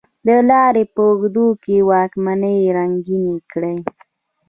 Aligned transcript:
د 0.27 0.29
لارې 0.49 0.83
په 0.93 1.01
اوږدو 1.07 1.47
کې 1.63 1.75
واکمنۍ 1.89 2.59
ړنګې 2.75 3.21
کړې. 3.51 3.75